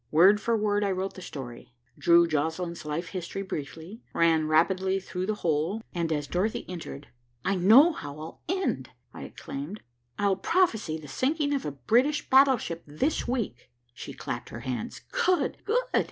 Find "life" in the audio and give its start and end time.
2.85-3.09